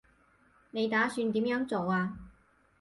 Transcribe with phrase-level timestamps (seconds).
[0.71, 2.17] 你打算點樣做啊